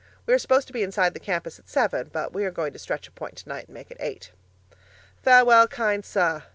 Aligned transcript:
We 0.25 0.33
are 0.33 0.39
supposed 0.39 0.65
to 0.65 0.73
be 0.73 0.81
inside 0.81 1.13
the 1.13 1.19
campus 1.19 1.59
at 1.59 1.69
seven, 1.69 2.09
but 2.11 2.33
we 2.33 2.43
are 2.45 2.49
going 2.49 2.73
to 2.73 2.79
stretch 2.79 3.07
a 3.07 3.11
point 3.11 3.35
tonight 3.35 3.65
and 3.67 3.75
make 3.75 3.91
it 3.91 3.97
eight. 3.99 4.31
Farewell, 5.21 5.67
kind 5.67 6.03
Sir. 6.03 6.41